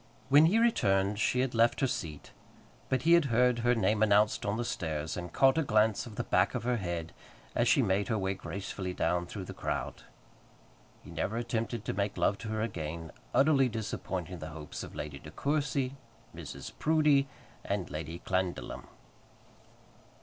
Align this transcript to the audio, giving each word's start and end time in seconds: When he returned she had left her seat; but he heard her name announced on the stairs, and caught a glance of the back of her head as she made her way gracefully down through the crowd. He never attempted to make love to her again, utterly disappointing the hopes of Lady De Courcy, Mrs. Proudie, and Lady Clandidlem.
When 0.29 0.47
he 0.47 0.57
returned 0.57 1.19
she 1.19 1.41
had 1.41 1.53
left 1.53 1.79
her 1.79 1.85
seat; 1.85 2.31
but 2.89 3.03
he 3.03 3.13
heard 3.21 3.59
her 3.59 3.75
name 3.75 4.01
announced 4.01 4.47
on 4.47 4.57
the 4.57 4.65
stairs, 4.65 5.15
and 5.15 5.31
caught 5.31 5.59
a 5.59 5.61
glance 5.61 6.07
of 6.07 6.15
the 6.15 6.23
back 6.23 6.55
of 6.55 6.63
her 6.63 6.77
head 6.77 7.13
as 7.53 7.67
she 7.67 7.83
made 7.83 8.07
her 8.07 8.17
way 8.17 8.33
gracefully 8.33 8.95
down 8.95 9.27
through 9.27 9.45
the 9.45 9.53
crowd. 9.53 10.01
He 11.03 11.11
never 11.11 11.37
attempted 11.37 11.85
to 11.85 11.93
make 11.93 12.17
love 12.17 12.39
to 12.39 12.47
her 12.47 12.61
again, 12.63 13.11
utterly 13.31 13.69
disappointing 13.69 14.39
the 14.39 14.47
hopes 14.49 14.81
of 14.81 14.95
Lady 14.95 15.19
De 15.19 15.29
Courcy, 15.29 15.93
Mrs. 16.35 16.71
Proudie, 16.79 17.27
and 17.63 17.91
Lady 17.91 18.17
Clandidlem. 18.25 18.85